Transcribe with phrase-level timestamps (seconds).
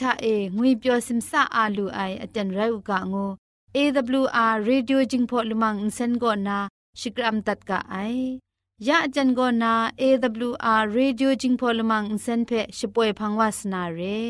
[0.00, 3.30] ထအေငွေပျော်စင်ဆာအာလူအိုင်အတန်ရုတ်ကငို
[3.76, 6.56] AWR Radio Jingpho Lumang Insen go na
[7.00, 8.40] Shikram tat ka ai
[8.86, 9.72] ya ajan go na
[10.06, 14.20] AWR Radio Jingpho Lumang Insen phe shpoe phangwas na re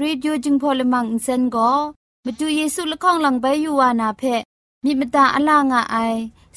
[0.00, 1.70] ရေดิโอจึงพอลมังอินเซนก็
[2.24, 4.22] มาดูเยซูละข้องหลังใบยูวานาเพ
[4.84, 5.96] มีมตาอลางอไอ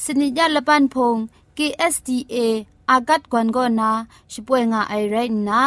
[0.03, 1.17] สนิยาละปันพง
[1.57, 2.35] KSDA
[2.89, 3.91] อากัดกวนก็นา
[4.31, 5.15] ช่วยงาไอไร
[5.49, 5.61] นะ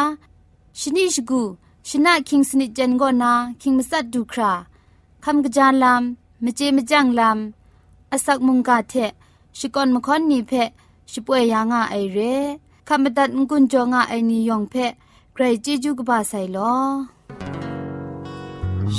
[0.79, 1.41] ชนิชกู
[1.87, 3.31] ชนะคิงสนิจันก็นา
[3.61, 4.51] คิงมัสัดดูครา
[5.23, 8.93] คำกระจายลำมเจมจังลำอาศักมุงกาเท
[9.57, 10.51] ชิกอนมคอนนีเพ
[11.11, 12.19] ช่วยยางาไอเร
[12.87, 14.75] คำบัดงกุนจงาไอนิยองเพ
[15.41, 16.77] รเจจูกบาไซลอ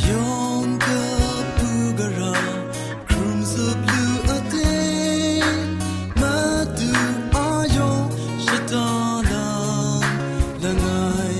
[0.06, 1.04] ยองกั
[1.42, 1.70] บปู
[3.08, 8.88] ครุะจูอาา
[9.30, 9.50] ลา
[10.62, 10.72] ละ
[11.34, 11.36] ย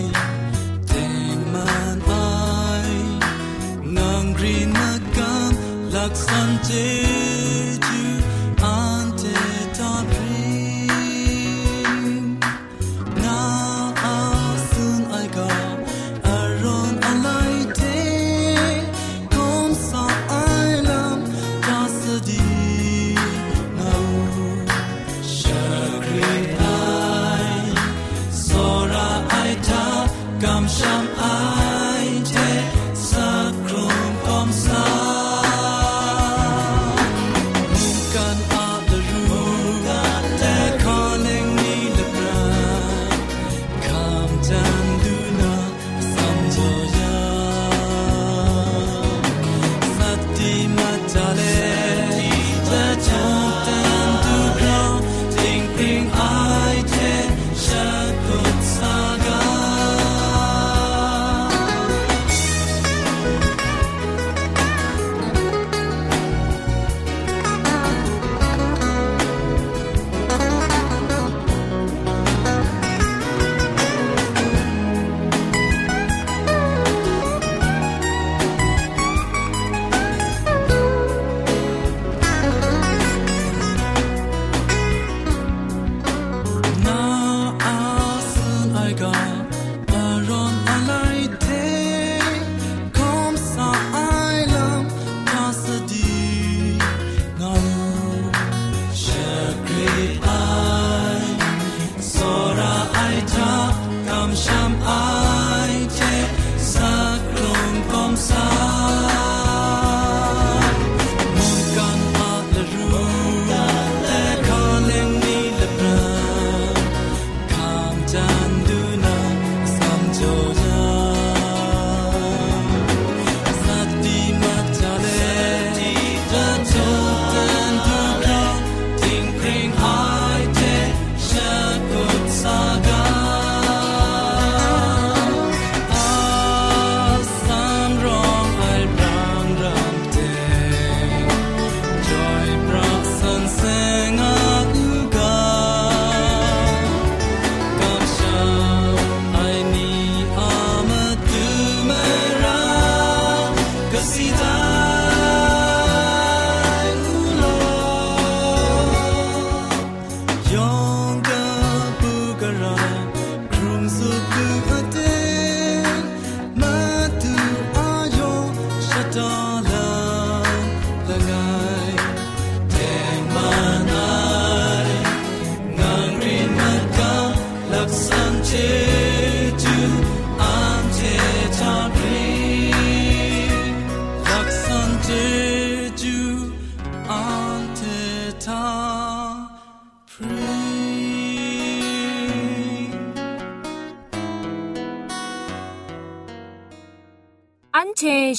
[169.17, 169.50] อั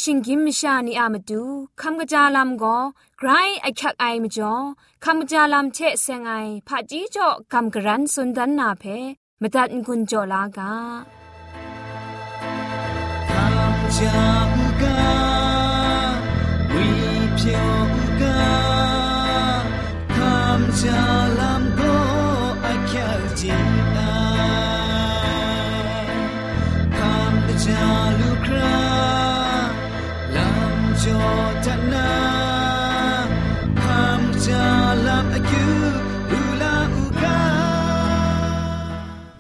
[0.01, 1.43] เชชิงกิมชานีอามาดู
[1.81, 2.77] คำกระจาลำก็
[3.17, 3.29] ไกร
[3.61, 4.53] ไอคักไอมจ่อ
[5.03, 6.31] คำกระจาลำเชะเซงไอ
[6.67, 8.83] ผาจีจ่อคำกระรันสุนดันนาเพ
[9.41, 10.73] มตัดกุญจ่อลากา
[13.29, 14.25] คำจา
[14.81, 15.01] กา
[16.73, 16.87] วิ
[17.35, 17.89] เพียง
[18.21, 18.51] กา
[20.15, 21.01] คำจา
[21.39, 21.95] ลำก็
[22.61, 24.09] ไอคักจี jotana
[26.97, 28.30] ham jalam
[35.37, 35.63] aku
[36.37, 37.37] ula uka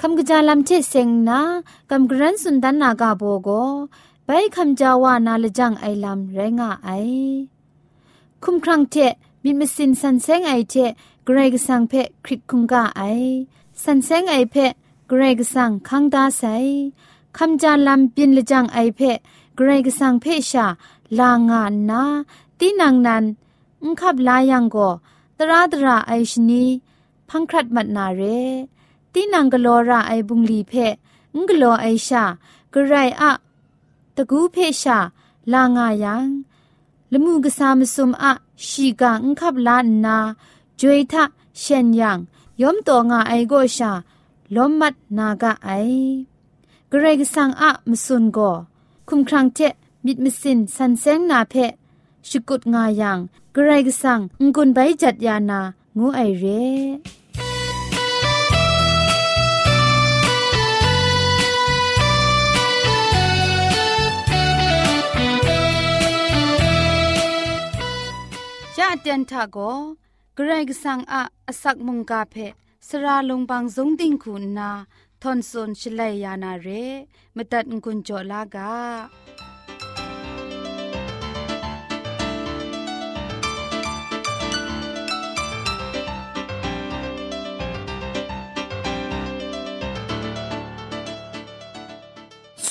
[0.01, 1.41] คำกระจาลำเชเซงนะ
[1.89, 3.49] คำกรันสุนดันนากาโบโก
[4.25, 6.89] ไปคำจาวานาลจังไอลำแรงไอ
[8.43, 8.95] คุมครังเท
[9.43, 10.75] บิมสินสันเซงไอเท
[11.25, 11.93] เกรกสังเพ
[12.25, 13.01] คริกคุงกาไอ
[13.83, 14.55] สันเซงไอเพ
[15.07, 16.43] เกรกสังคังดาไซ
[17.37, 19.01] คำจาลำบินลจังไอเพ
[19.55, 20.67] เกรกสังเพชา
[21.18, 22.02] ลางานนา
[22.58, 23.24] ตีนังนัน
[23.82, 24.90] อุคับลายังก็
[25.38, 26.64] ตราตราไอชนี
[27.28, 28.22] พังครัดมัดนาเร
[29.12, 30.72] ตีนังกลอราไอบุงลีเพ
[31.34, 32.24] งกลอไอชา
[32.72, 33.32] กระไรอะ
[34.16, 34.98] ตะกูเพชา
[35.52, 36.28] ลางายัง
[37.12, 38.32] ละมูกสามสุมอะ
[38.68, 40.16] ชีกาอุคับลานนา
[40.80, 41.24] จวยทะ
[41.60, 42.18] เชนยัง
[42.60, 43.92] ยอมตัวงาไอโกชา
[44.54, 45.70] ลอมมัดนากะไอ
[46.90, 48.50] กระไรกสังอะมสุนก็
[49.08, 49.60] คุมครังเจ
[50.05, 51.55] มิดมิสินสันเซงนาเพ
[52.29, 53.19] ชุกุดงายัง
[53.55, 54.19] กระไรกสัง
[54.55, 55.59] งุนใบจัดยานา
[55.97, 56.63] งูไอเร่
[68.77, 69.57] ยะเตียนทาโก
[70.35, 72.35] เกรกสังอะอสักมุงกาเพ
[72.87, 74.71] สระลงบางสงติงคุณนา
[75.21, 76.67] ทอนซนชลัยยานาเร
[77.35, 78.71] มตัดกุญจลากา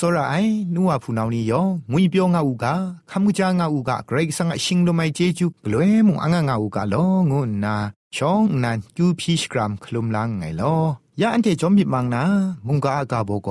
[0.04, 2.66] ောရအိုင်နူဝဖူနောင်နီယောငွေပြောငါဥက
[3.10, 7.74] ခမှုကြငါဥကဂရိတ်ဆန်အရှင်လိုမိုင်ဂျေဂျူဂလွဲမှုအငငါဥကလောငုနာ
[8.16, 10.76] ชองนันจูพีชกรัมคลุมลังไงลอ
[11.20, 12.22] ยาอันเทจอมบิมังนา
[12.66, 13.48] มุงกาอากาโบโก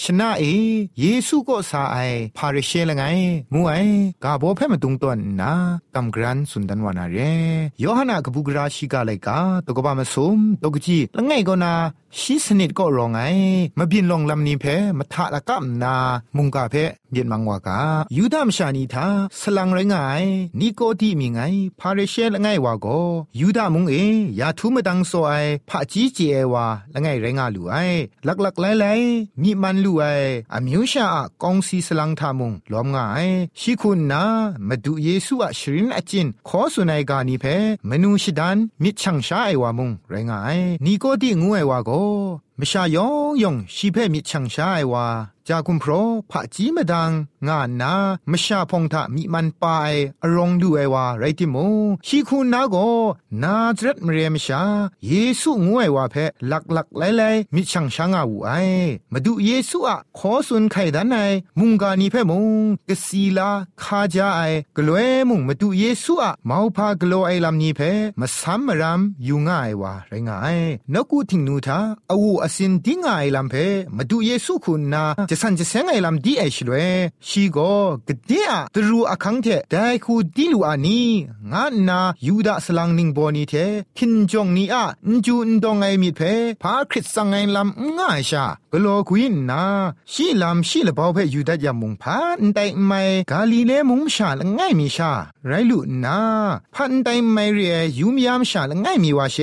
[0.00, 0.44] ชนะเอ
[1.00, 1.96] เยซูก็สาไอ
[2.36, 3.02] พาริเชลไง
[3.52, 3.72] งูไอ
[4.24, 5.52] กาโบเพ่มาตุงตวนนา
[5.94, 7.18] กำกรันสุนดันวานาเร
[7.82, 11.72] ยอหนากบุกราชิกาไลกาตกบามาสมตกจีละไงก็นา
[12.18, 13.18] ชีสนิดก็รองไง
[13.78, 14.64] มาบินลองลำนี้เพ
[14.98, 15.94] มาทะละกัมนา
[16.36, 16.74] มุงกาเพ
[17.10, 17.78] เบียนมังวากา
[18.16, 19.06] ยูดามชานีทา
[19.40, 20.22] สลังไรงาย
[20.60, 21.40] นิโกดีมีไง
[21.80, 22.86] พาริเชละไงวาโก
[23.40, 23.94] ยูดามุงเอ
[24.40, 25.32] ยาทุมดังโซไอ
[25.68, 26.18] พระจีเจ
[26.52, 27.76] วาละไงไรงาหลูไอ
[28.26, 28.86] ลักลักไลไล
[29.42, 30.04] มีมันลูไอ
[30.54, 31.06] อมิวชา
[31.42, 33.26] กองซีสลังทามุงล้อมงาย
[33.60, 34.24] ชิคุณนา
[34.68, 37.44] มาดูเยซูอะชรินอจินขอสุนัยกานีเพ
[37.88, 41.90] มนูชิดันมิชังชาไอวามุงไรงายนีโกดีงูไอวาโก
[42.60, 45.06] มชายองยองชีเพมิชังชาไอวา
[45.48, 45.90] จากุมพร
[46.30, 47.10] พระจีมดัง
[47.48, 47.94] งานนา
[48.30, 49.92] มชาพงทะมีมันปาย
[50.22, 51.56] อรองดูไอวาไรติโม
[52.06, 52.76] ชีคุณนาโก
[53.42, 54.62] นาจรัดมเรียมชา
[55.06, 56.14] เยซูงวยว่าเพ
[56.50, 57.22] ลักลักไลไล
[57.54, 58.50] มิชังชางอาวูไอ
[59.12, 61.16] มาดูเยซูอะขอสุนไข่ดันไอ
[61.58, 63.50] มุงกานีเพมุงกสีลา
[63.82, 64.40] คาจาไอ
[64.76, 67.80] กลวยมุงมาดูเยซูอะมาพากลัวไอลำนี้เพ
[68.20, 70.58] มาซัมมรำยูง่ายวาไรงาย
[70.92, 71.78] นกูทิงนูทา
[72.10, 73.54] อวูอสินดิงไอลำเพ
[73.96, 76.74] มาดูเยซูคุณนาจะสันจะเสงไอลำดีไอชลเว
[77.28, 77.58] ชีโก
[78.08, 81.02] กเดียตรูอคังเทได้คูดิลูอานี
[81.52, 83.54] งานนายูดาสลังนิงบอนีเท
[83.98, 86.20] คินจงนีอะนจูนดองไอมีเพ
[86.62, 89.62] พาคริสสังไอลำง่ายชากโลกุินนา
[90.12, 95.12] ชีลำชีละเบาเพยูดายามุงพานไดไม่กาลีเลมุงชาละง่ายมีชา
[95.46, 96.18] ไรลุนา
[96.74, 99.36] พันไดไม่เรียยูมยามชาละง่ายมีวาเช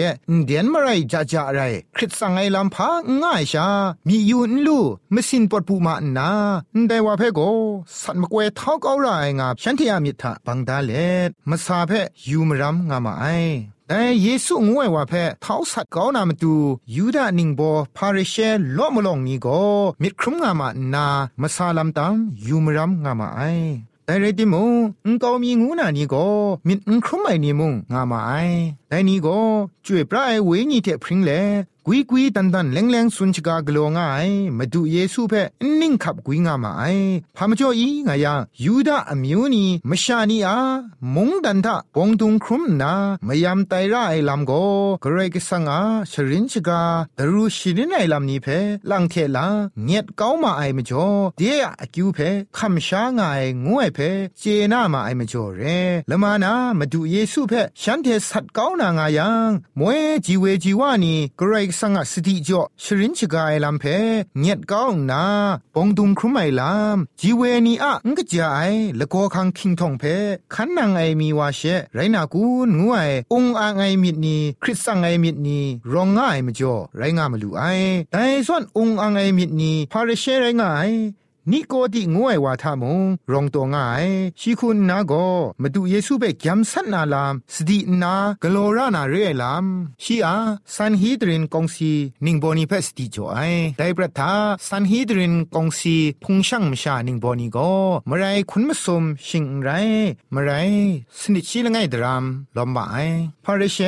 [0.46, 1.60] เดียนมาไรจ้าจ้าไร
[1.96, 2.89] คริสสังไอลำพา
[3.22, 3.68] ง่ายชา
[4.08, 4.80] มีอยู่นลู
[5.14, 6.32] มสินปดปูมาอันนา
[6.88, 7.40] แต่ว่าเพโก
[8.02, 9.08] สัตมกเวท้าเก้าไร
[9.40, 10.92] งาฉันที่อามิทะบังดาเล
[11.28, 11.92] ดมาซาเพ
[12.30, 13.26] ยูมรัมงามาไอ
[13.88, 16.54] แต่เยซูงวยว่าเพท้าสัตว์ก้านามาดู
[16.96, 17.62] ยูดานิงโบ
[17.96, 18.36] พาริเช
[18.78, 19.62] ล้อมลองนี้ก็
[20.02, 21.06] มิดครุมงามานา
[21.42, 22.14] มาซาลัมตัม
[22.48, 23.42] ยูมรัมงามาไอ
[24.06, 24.56] แต่เรติม
[25.06, 26.26] งกอมีงูนานี่ก็
[26.68, 28.32] มิดครุมไอนี่มงงามาไอ
[28.88, 29.38] แต่นี่ก็
[29.86, 31.32] จ่วยปลายเวนี่เทพริงเล
[31.92, 35.42] กุยกุยตันตันแรงแรงสุนชกากลัวง่ายมาดูเยซูเพ่
[35.80, 36.84] นิ่งขับกุยงามาไอ
[37.36, 40.58] พามจ่ออีงายายูดาอมิวนีมชานีอา
[41.16, 42.94] มงดันทะปงตุงครุมนา
[43.28, 44.52] มยามไตระไอลำโก
[45.04, 45.82] กรกสังอา
[46.12, 46.82] ชรินชกา
[47.18, 49.48] ดรูชิรินไอลำนี้เพ่ลังเทลา
[49.86, 55.62] เงียดเก้ามาไอมจ่อเดียอคิวเพ่คำช้างายงวยเพ่เจนามาไอมจ่อเร
[56.10, 63.98] ละมานามาดูเยซูเพ่ฉันเทสัตเก้านางายังมวยจีเวจีวานีกรกสังสติจ่อชรินชกาไอลำเพ่
[64.40, 65.24] เงียดก้านา
[65.76, 70.16] ปองดุงครุมไอลำจีเวนีอะงกจายละโกคังคิงทองเพ่
[70.54, 71.62] ขันนางไอมีวาเช
[71.96, 72.44] ไรนากู
[72.80, 75.60] งวยองอางไอมิดนีคริสสังไอมิดนี
[75.94, 77.64] รองง่ายมจ่อไรงามลูไอ
[78.12, 80.90] แต่ส่วนองอางไอมิดนีพาเรเชไรงาย
[81.52, 83.00] นี่ก็ที่งวยว่าทามง
[83.32, 84.06] รองตัวง่าย
[84.40, 85.28] ชีคุณนาก็
[85.62, 89.66] มาดูเยซูเบกยำสันนาลามสตินากโลรานาเรลาม
[90.04, 90.38] ชีอา
[90.76, 91.92] ซันฮีดรินกองซี
[92.26, 94.34] นิงบอนีเพสติจ่อยได้ประทา
[94.70, 97.74] ซันฮีดรินกองซีพุงช่างมชานิงบอนีก็
[98.10, 99.70] มไรคุณมสมชิงไร
[100.34, 100.52] มไร
[101.20, 102.24] สนิทชีละไงดราม
[102.58, 103.08] ลอมบาย
[103.52, 103.80] พาเรเช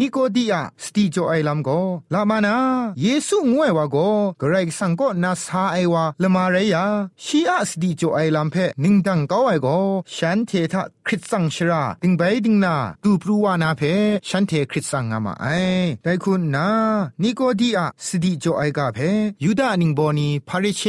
[0.00, 1.80] นิโกดีอาสติจ่อยลามก็
[2.14, 2.56] ลามานา
[3.00, 4.08] เยซูงวยว่าก็
[4.40, 6.76] กรกสังก็นาซาไอวาลมาเรีย
[7.24, 9.66] ชีอาสดีโจไอลัมเพนิงดังกาวไอโก
[10.14, 13.82] ฉันเททะคริสสังชราดิงไปดิงนาตูปรูวานาเพ
[14.28, 15.46] ฉันเทคริสสังงามาไอ
[16.02, 16.68] แต่คุณนา
[17.22, 18.98] นิโกดีอาสดีโจไอกาเพ
[19.44, 20.80] ยูดานิงบอนีพาริเ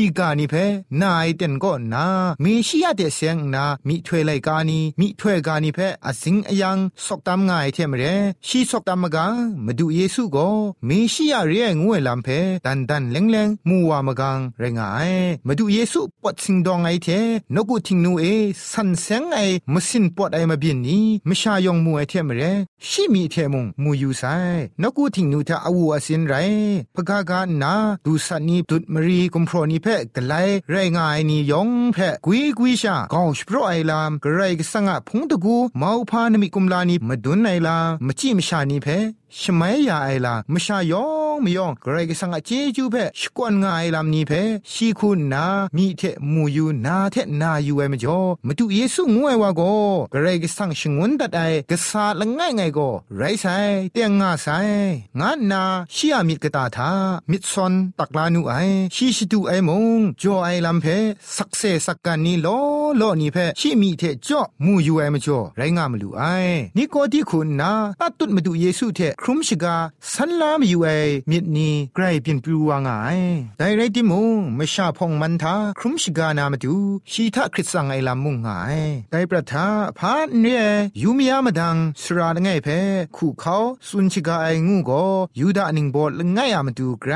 [0.00, 0.54] ชีกวนซอนอคักงไลคูมุงงดีกุงาไอพาริเชนิโกดีคุณนามาเยซูอาลามชีกานิเพ
[1.02, 2.06] นายเต็นก็นา
[2.42, 8.04] มีชียเดเซงนามีถวยไลกานีมีถวยกานิเพอสิงอยังสกตามง่ายเทมเร
[8.46, 9.26] ชีสกตามกา
[9.64, 10.48] มาดูเยซูก็
[10.88, 12.28] มีชียเรียงวยลำเพ
[12.66, 14.98] ดันดันเลงเลงมัวมกังเรงไอ
[15.46, 17.08] มาดูเยซูปอดสิงดองไอเท
[17.54, 18.24] นกุทิงนูเอ
[18.72, 19.38] สันเซงไอ
[19.72, 22.42] มสินปอดไอมาบินนี้มชายองมัวไอเทมเร
[22.88, 24.22] ชีมีเทมงมูยูไซ
[24.82, 26.34] นกุทิงนูทาอวูอสินไร
[26.94, 27.72] พกากานา
[28.04, 30.34] ดูสันนีดุดมรีกุมพรนีเพกไล
[30.70, 38.98] ไรงายนียองแพกุยกุยชากองสปรไอลามกระไรกสังะพงตะกูมาพานมิกุมลานีมาดุนไอลามจิมชานีเพ่
[39.38, 44.32] ชมัยยาไอลามชายองมยองกรกสังอาเจจูเพชกวนงาไอลามนีเพ
[44.72, 45.44] ชีคุณนา
[45.76, 49.62] มีเทมูยูนาเทนายูเอมจ่อมาดูเยซูงวยว่าโก
[50.14, 52.78] กรกสังชงวนตัดไอกษาละง่ายไงโก
[53.16, 53.46] ไรไซ
[53.92, 54.46] เตียงงาไซ
[55.20, 55.62] งานนา
[55.94, 56.92] ชียมิกตาทา
[57.30, 58.54] มิดซอนตักลานูไอ
[58.94, 60.86] ชีชิตูไอมงจ่อไอลามเพ
[61.36, 62.48] สักเซสักกันนีโล
[62.98, 66.22] โลนีเพชีมีเทจ่อมูยูเอมจ่อไรงามลูไอ
[66.76, 69.76] นี่ก็ที่คุณนาตัดตุดมาดูเยซูเทครุมชิกา
[70.12, 70.88] สันลามอยู่ไอ
[71.30, 72.90] มิดนีไกรเปลี่ยนปลูวางไง
[73.58, 74.22] แต่ไรติมู
[74.56, 76.76] ไม่ชาพองมันทาครุมชิกานามาดู
[77.10, 78.48] ชีทาคริสสังไอลามุงไง
[79.10, 79.66] แต่ประทา
[79.98, 80.46] พาเน
[81.02, 82.68] ยูมียามดังสระไงเพ
[83.16, 83.56] คู่เขา
[83.88, 85.04] สุนชิกาไองูก็
[85.40, 87.12] ยูดานิงบอลไงอามาดูไกร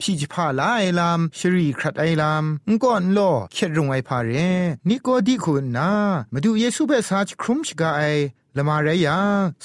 [0.00, 3.18] พี่จิพาลาไอลามชรีครัดไอลามงก่อนโล
[3.52, 4.30] เข็ดรงไอพาเร
[4.88, 5.90] นี่ก็ดีคุณนะ
[6.32, 8.02] มาดูเยซูเบสาจครุมชิกาไอ
[8.56, 9.08] ละมาเรีย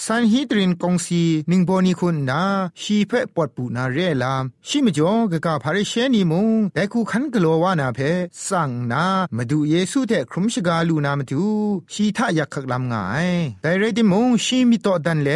[0.05, 2.41] สันฮีดรินกงซีนิงโบนีคุณนา
[2.81, 7.99] ชีเพปอดปูนาเรลามชิมจ่อกะกะพาริเชนีมุงแต่คูขันกลัววานาเพ
[8.47, 11.43] สั่งนามาดูเยซูเทครุมชกาลูนามาดู
[11.93, 13.29] ชีทะยักขักลำงาย
[13.61, 15.29] แต่เรดิมุงชีมิโตดันเล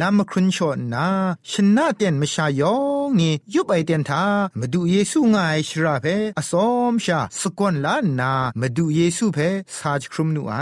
[0.00, 1.06] ลามครุนชอนา
[1.50, 4.24] ชนะเตียนมชายองนี่ยุบไอเตียนทา
[4.60, 6.06] มาดูเยซูงายชราเพ
[6.38, 9.38] อสอมชาสกวนลานามาดูเยซูเพ
[9.76, 10.54] สาจครุมนูไอ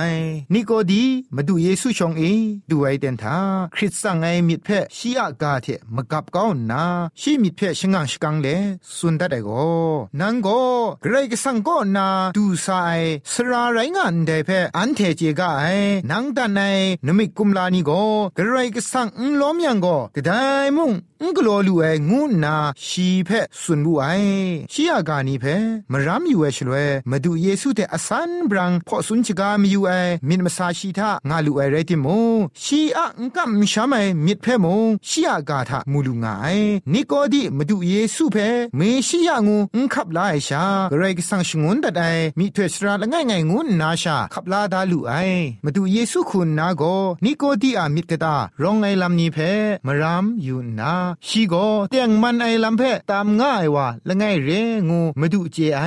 [0.53, 1.05] นี่ก็ดี
[1.37, 2.23] มาดูเยซูชองเอ
[2.71, 3.39] ดูไอเดนทา
[3.75, 6.85] คริสสังไอมิดเพชียากาเทมกับก้าวนา
[7.21, 8.49] ชีมิดเพชงังชกังเล
[8.97, 9.51] สุนดัดโก
[10.21, 10.49] นังโก
[11.03, 13.01] เกรกสังโกนาดูสาย
[13.33, 15.65] สราไรงานเดเพอันเทเจกาไอ
[16.11, 16.61] นังตันไอ
[17.07, 17.91] นมิกุมลานีโก
[18.37, 19.09] เกรกสัง
[19.41, 20.31] ล้อมยังโกกระได
[20.77, 23.31] มุง งกลัวลูเองูนาชีเพ
[23.63, 24.05] สุนบุไอ
[24.73, 25.45] ชียากานีเพ
[25.93, 26.75] มรามอยู่เอชลเว
[27.11, 29.93] มาดูเยซูเตอสันบรังพอสุนชกามีอยู่ไอ
[30.29, 32.07] มินมาซาชีทางาลูเอเรติโม
[32.63, 36.59] ชีอะงกัมชามไอมิดเพมงชียากาทามูลูงาย
[36.93, 38.37] นิโกดีมาดูเยซูเพ
[38.77, 42.03] เมชียางูงขับลาไอชาเกรกสังชงุนดัดไอ
[42.39, 45.13] มีเทสราละง่ายง่ายงูนาชาขับลาดาลูไอ
[45.65, 46.83] มาดูเยซูคุณนาโก
[47.25, 49.39] นิโกดีอามิดกตารองไอลำนี้เพ
[49.87, 51.55] มรามอยู่นาชีโก
[51.91, 54.51] เตียงมันไอลำเพตามง่ายว่าละง่ายเร
[54.89, 55.83] งูมาดูเจไอ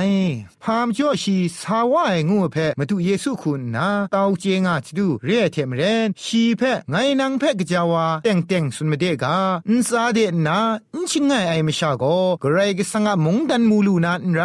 [0.62, 9.36] พามจ่อชีสาวไองูเพมาดูเยซูคุณนาตาเจงาจดูเรียเทมเรนชีเพไงนางเพกจาวาเต็งเต็งสุนมเดกา
[9.68, 10.58] อินซาเดนา
[10.94, 12.04] อินชิงไงไอมชาโก
[12.42, 14.40] กรายกสังะมงดันมูลูนาไร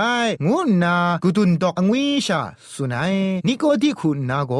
[0.45, 2.41] งูนากุตุนดอกอวิชา
[2.73, 3.15] สุนัย
[3.47, 4.53] นิโกดีคุณนาโก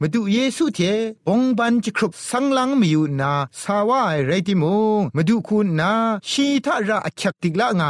[0.00, 0.80] มาดูเยซูเท
[1.28, 4.64] องบันจิครุบสังลังมีอยู่นาสาวาไรติม
[4.98, 5.92] งมาดูคุณนา
[6.30, 7.82] ชีทาระอักติกละไง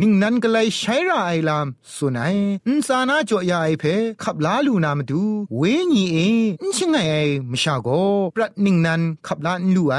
[0.00, 2.36] นิ่งนั้นก็เลยใช้ระไอลามสุนัย
[2.68, 3.84] อินสานาจ่อยาไอเพ
[4.22, 5.22] ขับลาลูนามาดู
[5.56, 6.16] เวญีเอ
[6.62, 7.14] อินชิงไงไอ
[7.50, 7.88] มชาโก
[8.34, 9.96] ปรัดนิ่งนั้นขับลาลูไอ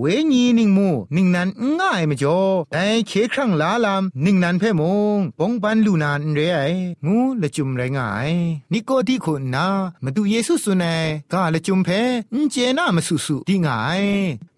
[0.00, 1.48] เวญีนิ่งมูนิ่งนั้น
[1.78, 2.38] ง่ายมจ่อ
[2.72, 4.82] แต่เคครั้งลาลามนิ่งนั้นเพม
[5.16, 6.60] งปองปันลูนานเรไอ
[7.06, 8.30] งูละจุมไรงาย
[8.72, 9.66] นิโกดีคุณนา
[10.04, 11.88] มาดูเยซูสุนัยกาละจุมเพ
[12.34, 14.02] อินเจนามาสุสุดีงาย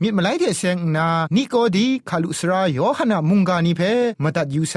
[0.03, 3.83] มิดมาไลเทเซงนานิโกดีคาลุสราโยฮนามุงกานีเพ
[4.23, 4.75] มาตัดยูไซ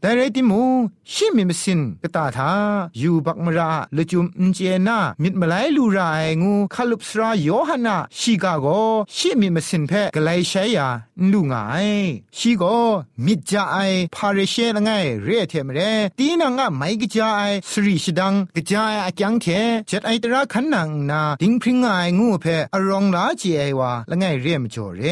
[0.00, 0.62] แต่เรติมู
[1.12, 2.52] ชิมิมสินกตาทา
[3.00, 8.66] ยูบักมราละจุมอินเจนามิดมาไลลูราไองูคาลุสราโยฮนาชิกาโก
[9.16, 10.88] ชิมิมสินเพกไลใช้ยา
[11.32, 11.88] ลูงาย
[12.36, 12.62] ชีโก
[13.24, 13.76] มิดจาไอ
[14.14, 14.90] พาเรเชละไง
[15.24, 15.80] เรเทมเร
[16.18, 19.46] ตีนังอะไม่กจาไอสรีชดังกจาไออะจังเท
[19.90, 25.02] จัดไอตระขันนังนาดิงพริงไองูเพอรองลาจีไอวาละไงเรียมจ่อเร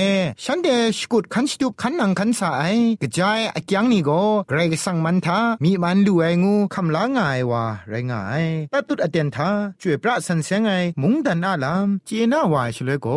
[0.45, 2.65] ฉันเดชกุดขันสตุขันนังขันสาไอ
[3.03, 4.11] กจายอะจังนี่โก
[4.49, 13.09] เกรกสังมันทามีมันดูไองูคำลางายวาไรงายตัดตุดอเดนทาช่วยพระสันเสงไอมุงดันอาลามเจนาวายชเลโก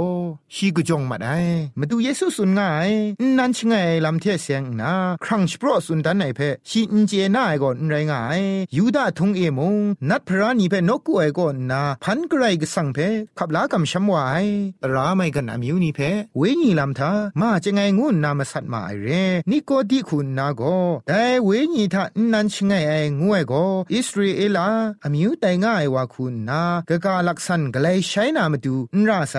[0.54, 1.38] ชีกุจงมาได้
[1.80, 2.92] มาดูเยซูสุนง่าย
[3.38, 3.74] นั่นชงไง
[4.06, 6.40] ลำเทเสียงนาครั้งสปรสุนดันไหนเพ
[6.70, 8.42] ชีอินเจน่าไอก่อนไรงาย
[8.76, 9.76] ยูดาทงเอมง
[10.10, 12.98] นัดพระนีเพนกกูไอก่อนนาพันกรกสังเพ
[13.38, 14.46] ขับลากำช้ำวาย
[14.84, 16.00] ตราไม่กันอามิวนี่เพ
[16.38, 19.08] เวญีลำทามาจะไงงูนามาสัตมาไอเร
[19.52, 20.62] นี่ก็ดีคุณนาโก
[21.08, 22.04] แต่เวญีทา
[22.34, 23.54] นันชงไงไองูไอโก
[23.94, 24.68] อิสราเอลา
[25.04, 29.36] อามิวแตง่ายว่าคุณนากะกาลักษณะกเลยใช้นามาดูนราไซ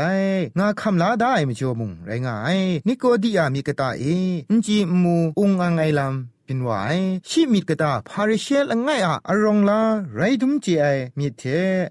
[0.59, 4.05] งาคำลาได้ไม่จมุงไรงายนี่ก็ดีอามีกะตาเอ
[4.51, 9.81] อินจีมูอุงอังไอลำ ป็นวายชีมิดกะตาพาริเชลง่ายอะอรองลา
[10.15, 10.87] ไรดุมเจไอ
[11.19, 11.43] มิดเท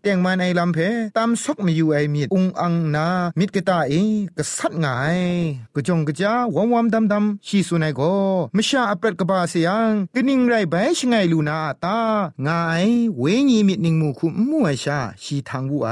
[0.01, 0.77] เตียงมันลำเพ
[1.17, 3.07] ตามซอกมีอยู่ไอมิดอุงอังนา
[3.39, 3.93] มิดกะตาเอ
[4.37, 5.19] กะสัดง่าย
[5.75, 8.01] กะจงกะจาวอมวอมดำดำชีสุนัยโก
[8.55, 11.97] มชาอปรกะบาเสียงกะนิงไรใบชงไงลูนาตา
[12.47, 12.85] งาย
[13.19, 15.89] เวญีมิดนิงมูคุมัวชาชีทางวูไอ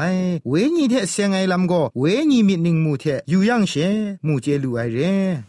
[0.49, 3.73] เวญีเทเสียงไอลำโกเวญีมิดนิงมูเทอยู่ยังเช
[4.25, 4.99] มูเจลูไอเร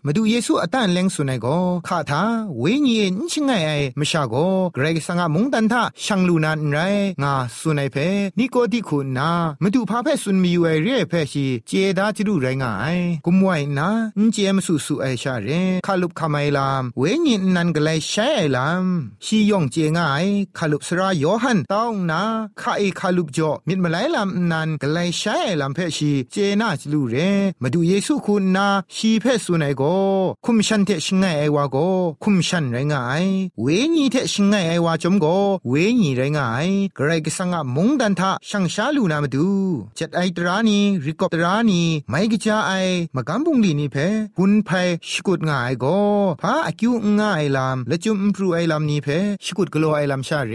[0.05, 1.47] มาดูเยซูอตันเลงสุนัยโก
[1.89, 2.23] ข้าทา
[2.61, 4.35] เวญีนชิงไงไอมชาโก
[4.75, 6.79] เกรกสังะมุงตันทาช่างลูนันไร
[7.23, 7.97] งาสุนัยเพ
[8.39, 9.31] นิโกติคุณนา
[9.63, 12.87] มาดูพาเพสุนมีอยู่ไอเร่เพชีเจดาจิรุไรงาไอ
[13.25, 15.49] กุมไวนาอินเจมสุสุไอชาเร
[15.87, 18.87] คาลุบคาไมลาม เวญินนันกไลใช้ไอลาม
[19.25, 20.21] ชียองเจงไอ
[20.59, 22.23] คาลุบสระโยฮันต้องนา
[22.61, 27.17] คาไอคาลุบจ่อมิดมาไลลามนันกไลใช้ไอลามเพชีเจนาจิลุเร
[27.63, 29.83] มาดูเยซูคุณนาชีเพสุนัยโก
[30.45, 31.77] คุมชันเทชงไงไอวาโก
[32.23, 33.07] คุมชันไรงา
[33.63, 35.27] เวญีเทชิงไงไอวาจมโก
[35.69, 39.49] เวญีไรงายกระไรก็สังะมงดันทะช่างชาลูนามาดู
[39.99, 42.73] จัดไอตรานีริกอบตรานีไม่กจาไอ
[43.15, 43.97] มากำบุงลีนี่เพ
[44.39, 44.71] หุนไพ
[45.11, 45.85] ชกุดง่ายโก
[46.43, 49.09] พาอคิวง่ายลามและจุมพรูไอลามนี่เพ
[49.45, 50.55] ชกุดกลัวไอลามชาเร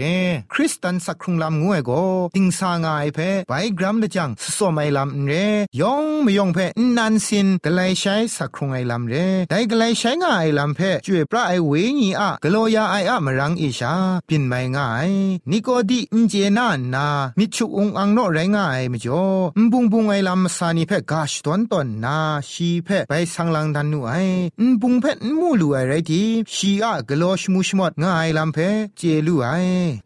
[0.52, 1.90] คริสตันสักครุงลามงวยโก
[2.34, 3.18] ติงสางายเพ
[3.48, 5.32] ไปกรัมละจังสสมไอลามเร
[5.80, 6.58] ยองไม่ยองเพ
[6.98, 9.14] นันสินกะไลใช้สักครุงไอลามเร
[9.50, 13.92] ได้กะไลใช้ง่ายลามเพจ่วยพระไอเวญีอกลัวยาไออะมรังอิชา
[14.28, 15.10] ปินไม่ง่าย
[15.50, 17.06] นิโกดีอินเจนานา
[17.38, 19.24] มิชุองอังโนไรง่ายมจ่อ
[19.58, 22.18] มบุงบุงไอลำสานีเพกาชตอนตอนนา
[22.50, 24.12] ชีเพไปสังลังดันนูไอ
[24.68, 25.04] มบุงเพ
[25.40, 26.22] มูลูไอไรที
[26.54, 28.58] ชีอะกโลชมุชมดง่ายลำเพ
[28.96, 29.48] เจลูไอ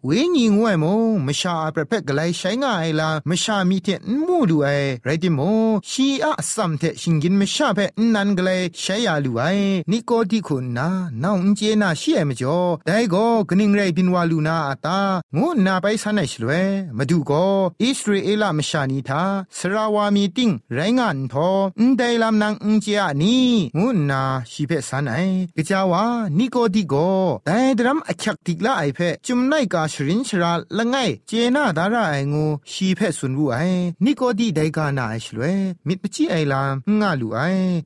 [0.05, 0.85] เวญีงวยโม
[1.27, 3.89] มชาประเภทกไลใช้ง่ายลามชามีเท
[4.27, 4.67] มูลูไอ
[5.05, 5.41] ไรติโม
[5.91, 7.79] ชีอะสัมเทชิงกินมชาเพ
[8.15, 9.43] นันกไลใช้ยาลูไอ
[9.91, 10.89] นิโกดีคุณนา
[11.23, 15.01] นาอุนเจนาชีเอมจ่อได้ก็กนิงไรบินวาลูนาอาตา
[15.39, 16.51] งูนาไปสันไอชลเว
[16.99, 17.47] มาดูก็
[17.83, 19.23] อิสราเอลมชานีทา
[19.57, 23.37] สราวามีติงไรงานทออุนไดลำนางอุนเจียนี
[23.79, 25.17] งูนาชีเพสันไอ
[25.57, 26.05] กะจาวา
[26.39, 26.95] นิโกดิโก
[27.47, 30.97] แต่ดรัมอักยักติกละไอเพจุมไนกาชรินชราละไง
[31.29, 33.57] เจนาดาราไองูชีเพสุนบุไอ
[34.05, 35.43] นิโกดีไดกานาไอชลเว
[35.87, 37.41] มิดปจิไอลามงาลูไอ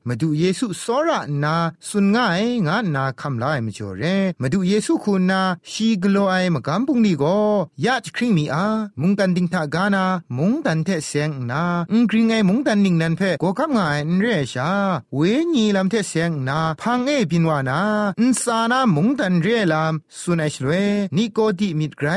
[0.07, 1.55] มาดูเยซูสอระนา
[1.89, 4.03] สุนง่ายงานาคำลายมจ่อเร
[4.41, 7.39] มาดูเยซูคุณนาชีกโลไอมากำปุงนี่ก็
[7.85, 8.65] ยะจคริงมีอา
[9.01, 10.05] มุงกันดิงทากานา
[10.37, 14.71] มุงดันเทเซงนาอุงกริงไอมุงดันนิงนันเพก็คำงายนเรชา
[15.15, 15.19] เว
[15.55, 17.79] ญีลำเทเซงนาพังเอบินวานา
[18.19, 20.71] อุนสานามุงดันเรลามสุนัยชลเว
[21.17, 22.09] นิโกดีมิดไกร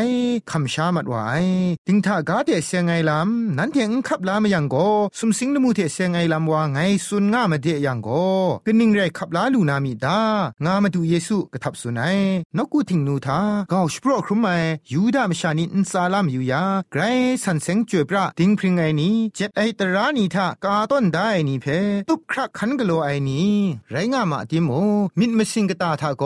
[0.51, 1.45] คำชามัดไวาย
[1.87, 8.27] ดิงทากาเทเซงไอลำนั้นเทงขับลามยังก็สุมสิงนมูเทเซงไอลำว่าไงสุนง่ามาเดยังก็
[8.67, 10.21] กนิงไรขับลาลูนามีดา
[10.65, 12.19] งามาดูเยซูกระทับสุนัย
[12.57, 13.41] นกูทิงนูทา
[13.73, 14.47] ก้าวสปรครุมไม
[14.93, 17.03] ยูดามชานินซาลามยูยาไกร
[17.43, 21.67] สันเซงจวยปราดิงพริงไอนี้เจ็ดไอตรานีทากาต้นได้นี่เพ
[22.09, 23.53] ตุบครักขันกโลไอนี้
[23.91, 24.71] ไรงามาติโม
[25.19, 26.25] มิดมสิงกตาทาโก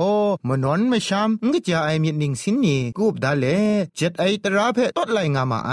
[0.49, 3.47] มนอนมชามงกจาไอมิดนิงสินนี่กูบดาเล
[3.97, 5.73] เจ็ดไอตราเพตดไลงามาไอ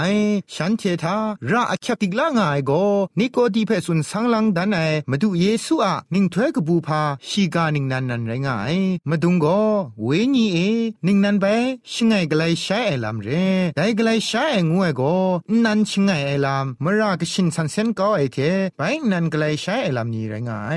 [0.54, 1.16] ฉันเททา
[1.50, 2.72] ราอคัติกลางไอโก
[3.18, 4.78] นิโกดีเพสุนสังลังดันไอ
[5.10, 8.68] มาดูเยซูอะนิงถ้วยกบูพาชีกานิงนันนันไรงาไอ
[9.08, 9.46] มาดุงโก
[10.02, 10.58] เวญีเอ
[11.06, 11.46] นิงนันไป
[11.92, 13.28] ชิงไงกไลใช้ไอลำเร
[13.76, 15.02] ได้กไลใช้ไองูไอโก
[15.64, 18.38] นันชิงไงไอลำมรากชินสันเซนก็ไอเท
[18.76, 20.72] ไปนันกไลใช้ไอลำนี้ไรงาไอ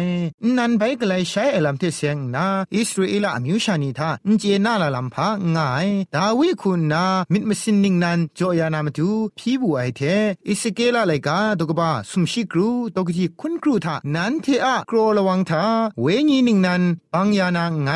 [0.57, 10.01] นันไปกไลใช้ไอลำเทเสียงนาอิสราเอลอมิวชานีทาอินเจนาลาลำพาง่าย ดาวิคุณนามิดมสินนิงนันจอยานามาดูพี่บูไอเท
[10.47, 15.63] อิสเกลาไลกาตกบ้าสุมชิกรูตกจีคุณครูทานันเทอะกรอระวังทา
[16.01, 16.81] เวญีนิงนัน
[17.13, 17.89] ปังยานาไง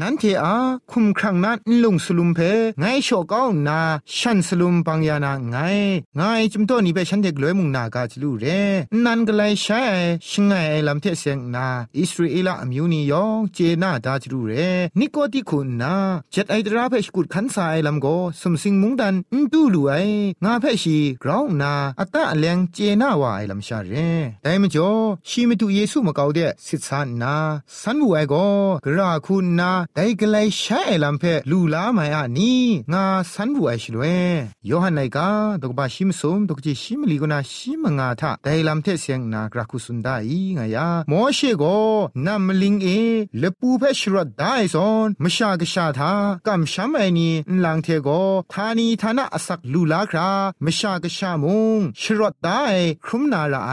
[0.00, 0.43] นันเทอะ
[0.90, 2.40] คุมครังนั้นลุงสลุมเพ
[2.80, 3.80] ไงโชก้าวนา
[4.16, 5.56] ฉันสลุมปังยานาไง
[6.16, 6.20] ไง
[6.52, 8.46] จุมโตนี่เปฉันเด็กลยมุงนากาจลูเร
[9.04, 9.82] นันก็เลยใช้
[10.28, 10.52] ชิงไง
[10.88, 11.66] ลำเทเสียงนา
[11.98, 14.52] อิสราเอลอมิวนิยองเจนาดาจลูเร
[14.98, 15.94] นิโกติคุณนา
[16.32, 18.06] เจ็ดไอตราเพชกุดขันสายลำโก
[18.40, 19.92] สมสิงมุงดันอุดูลูไอ
[20.44, 23.94] งาเพชีกราวนาอัตตะเลงเจนาวาไอลำชาเร
[24.42, 24.90] แต่มจ่อ
[25.28, 27.34] ชีมตุเยซูมะกาวเดสิสานนา
[27.80, 28.34] สันบูไอโก
[28.84, 32.54] กราคุณนาไดกไลใช้ไอลำเพลูลาไมอานี
[32.92, 34.04] งาสันบูไอชลเว
[34.68, 35.28] ยอหันไนกา
[35.62, 40.08] ดกบาชิมสมดกจิชิมลีกนาชิมงาทะไดลำเทเสียงนากราคุสุนได
[40.58, 41.64] งายาโมเชโก
[42.26, 42.88] นามลิงเอ
[43.38, 44.44] เลปูเพชรดได
[44.74, 46.12] ซอนมชากชาทา
[46.46, 47.30] กัมชัมไอนี
[47.64, 48.08] ลังเทโก
[48.52, 50.30] ทานีทานะอสักลูลาครา
[50.64, 51.44] มชากชาม
[51.78, 52.50] งชรดได
[53.04, 53.72] ครุมนาละไอ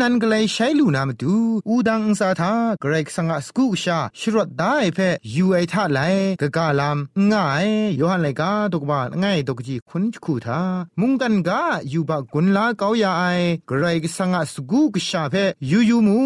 [0.00, 1.36] นันกไลใช้ลูนามดู
[1.68, 4.64] อูดังซาทาเกรกสังกสกุชาชรดได
[4.94, 4.98] เพ
[5.34, 6.00] ยูไอท่าไหล
[6.40, 6.98] กะกาลาม
[7.32, 7.66] ง่าย
[8.00, 10.60] ยอหันไลกาตกบาง่ายตกจีคุณคูทา
[11.00, 13.24] มุงกันกายูบากุนลาเกาอยาไอ
[13.66, 15.34] เกรกสังกสกุกชาเพ
[15.70, 16.20] ยูยูมู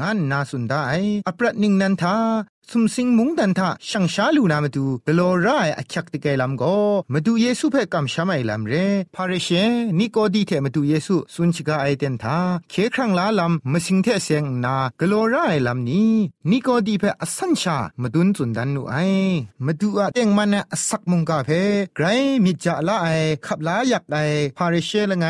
[0.00, 0.74] งานนาสุนได
[1.26, 2.16] อปรัดนิงนันทา
[2.70, 5.48] สุมสิงมุงดันทะช่างชาลูนามาดูเบลอไร
[5.78, 6.76] อักยักตะเกลำก็
[7.12, 8.74] มาดูเยซูเพ่กำชาไม่ลำเร
[9.14, 9.48] พาเรเช
[9.98, 12.38] นิโกดีเทมาดูเยซูสุนชิกาไอเดนทา
[12.70, 16.12] เคครั้งลาลำมาสิงเทเสียงนากลอไรลำนี้
[16.50, 18.96] นิโกดีเพ่อสัญชามาดุนจุนดันนูไอ
[19.66, 21.62] มาดูอะเต็งมันอสักมุงกาเพ่
[21.96, 22.06] ไกร
[22.44, 23.06] มิจาละไอ
[23.46, 24.16] ขับลาอยากไอ
[24.56, 25.26] พาเรเชละไง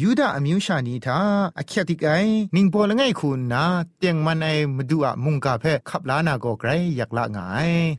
[0.00, 1.18] ยูดาอมิวชานีทา
[1.58, 2.10] อักยักติกไอ
[2.54, 3.64] นิงโปละไงคุณนา
[3.98, 7.38] เต็งมันไอมาดูอะมุงกาเพ่ขับลานาโกไกรอยากละไง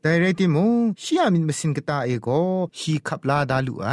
[0.03, 0.65] แต่เรติมู
[1.01, 2.29] ชียมินมสินกตาเอโก
[2.77, 3.87] ชีขับลาดาลุไอ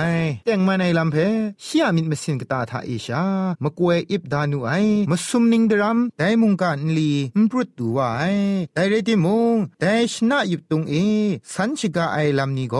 [0.44, 1.16] แต่งมาในลำเพ
[1.64, 3.24] ชียมินมสินกตาทาเอชา
[3.62, 4.70] มะกวยอิบดานุไอ
[5.10, 8.22] มสุมนิงดรัมไดมุงกันลีมปรุดตัวไอ
[8.74, 9.36] แต่เรติมู
[9.80, 10.94] ไดชนะยิบตุงเอ
[11.52, 12.76] สันชิกาไอลำนี้โก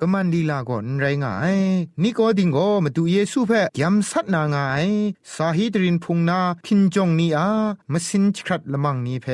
[0.00, 1.56] กมันลีลาก่อนไรงาย
[2.02, 4.86] นี่ก็ดิงโกมาดูเยซูเพยำสัตนางาย
[5.34, 7.48] สาฮิดรินพุงนาพินจงนีอา
[7.92, 9.26] มสินชครัดละมังนี้เพ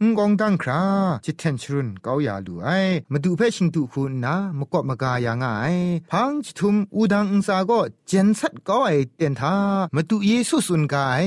[0.00, 0.82] งกองดังครา
[1.24, 2.68] จิตเทนชรุนเกาอย่าลูไอ
[3.12, 5.46] มาดูเพชิงตุคุณนะมกบมากาอย่างไง
[6.10, 9.56] พังจิทุมอูดังอุสาก็เจนสัดก็ไอเตียนทา
[9.94, 11.26] มาดูเยซูสุนกาย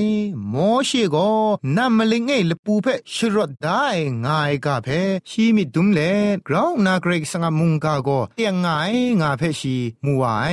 [0.50, 1.30] โมเชก็
[1.78, 3.86] นำมาเลงไอลปูเพชรดได้
[4.26, 4.88] ง่ายกาเพ
[5.30, 6.00] ชีมิดุมเล
[6.48, 10.48] กราวนาเกรกสังมุงกาก็เตียงง่ายงาเพชีมัวไอ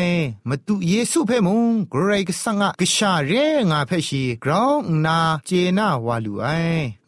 [0.49, 3.33] มาดูเยซูเพมุงเกรกสังกชาเร
[3.71, 4.73] งาเพชีกราว
[5.07, 6.47] นาเจนาวาลูไอ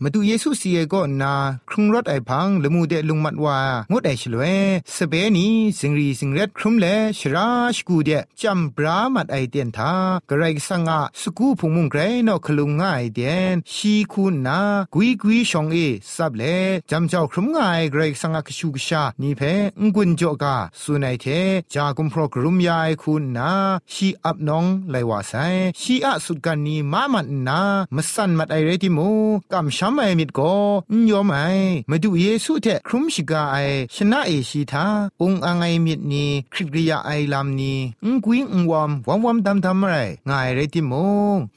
[0.03, 1.33] มาดูเยซูเสียก็นา
[1.69, 3.59] ครุงรถไอพังละมูเดลุงมัดว่า
[3.93, 4.45] งดไอชลเว
[4.97, 6.87] สเปนีสิงรีสิงเร็ดครุมเล
[7.19, 9.93] ชราชกูเดจัมบรามัดไอเดียนทา
[10.29, 14.61] กระไรสังอาสกูพุงมุงไกรนอคลุงง่ายเดียนชีคูนา
[14.95, 15.77] กุยกุยชองเอ
[16.15, 16.43] ซับเล
[16.91, 19.43] จำเจ้าครุมง่ายไกรสังอากชูกชานีเพ
[19.81, 21.27] งกุนจอกาสุนัยเท
[21.75, 23.51] จากุมพรกรุมยายคูนา
[23.93, 25.33] ชีอับน้องไลวาไซ
[25.81, 27.61] ชีอะสุดกันนีมามันนา
[27.95, 28.99] มสันมัดไอเรติโม
[29.53, 30.41] กัมชัมไอมิดโก
[31.11, 31.39] ยอมไอ
[31.91, 33.57] มาดูเยซูุเทครุมชิกาไอ
[33.95, 34.87] ชนะเอชีทา
[35.23, 39.95] องอังไอมิดนีคริกริยาไอลามนีอุงกุยงวอมวอมวอมดำดำไร
[40.29, 40.93] ง่ายเรติโม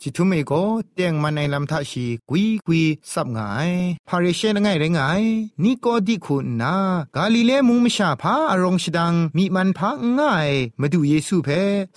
[0.01, 0.51] จิทุเมโก
[0.93, 3.71] เตียงมันไอลำทัชีกุยกุยสับง่าย
[4.07, 5.23] พาเรเชนง่ายเรงาย
[5.63, 6.75] นี่ก็ดิคุณนา
[7.15, 11.49] กาลิเลมุงมชาพาอารองชดังมีมันพาง่ายมาดูเยซูเพ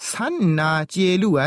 [0.08, 1.42] สันนาเจลูไอ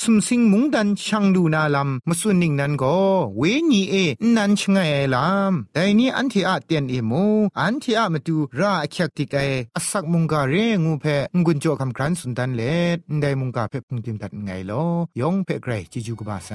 [0.00, 2.96] สุมสิงมุงดันช่างดูนาลำมาส่วนหนิ่งนั้นก็
[3.38, 3.94] เวนีเอ
[4.36, 4.78] นันชงไง
[5.14, 7.14] ลำแต่นี้อันที่อาเตียนเอเอโม
[7.60, 9.38] อันที่อามาดูราคักติกไอ
[9.76, 11.06] อสักมุงกาเรงูเพ
[11.44, 12.62] งุนโจคำครันสุนทันเล
[12.96, 14.84] ดได้มุงกาเพ่พุงติมตัดไงลอ
[15.20, 16.50] ยองเพไกรจิจูกบาไซ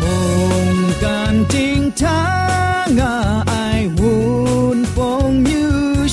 [0.00, 0.16] มุ
[0.74, 2.20] งการจริงทา
[2.98, 3.14] งา
[3.48, 3.52] ไอ
[3.98, 4.12] วู
[4.76, 5.64] นปงยู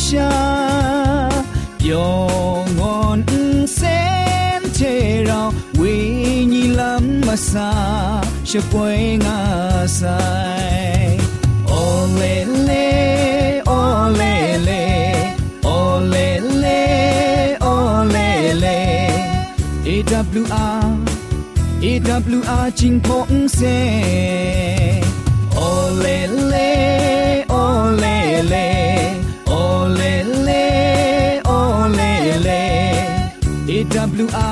[0.05, 0.35] ชา
[1.89, 2.13] ยอ
[2.79, 3.19] งอน
[3.75, 3.81] เซ
[4.59, 4.79] นเท
[5.25, 5.41] เรา
[5.79, 5.97] วิ
[6.51, 7.71] ญญาณมาซา
[8.49, 9.39] ชะป่วยงา
[9.97, 10.01] ไซ
[22.27, 23.61] AWR จิงพงเซ
[25.53, 25.59] โอ
[25.99, 26.07] เล
[26.47, 26.55] เล
[27.49, 27.55] โอ
[27.99, 28.05] เล
[28.49, 28.55] เล
[29.47, 29.53] โอ
[29.95, 30.01] เล
[30.43, 30.49] เล
[31.45, 31.51] โอ
[31.93, 32.01] เล
[32.43, 32.49] เล
[33.69, 34.45] AWR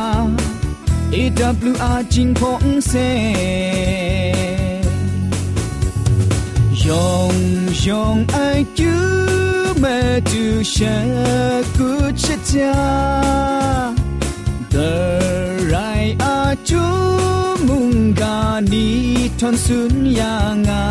[19.44, 20.82] ton sun yanga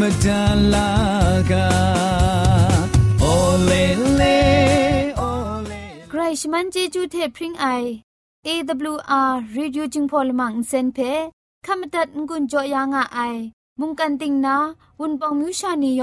[0.00, 1.66] madalaga
[3.32, 3.84] ole
[4.18, 4.38] le
[5.30, 7.66] ole ใครชมันเจจูเทพริงไอ
[8.46, 10.98] AWR Reducing Polymer เซนเพ
[11.66, 13.36] ขมตัดงุนจอยางอ้าย
[13.80, 14.56] มุงกันติงนา
[15.00, 16.02] วุนปองมิวชานีย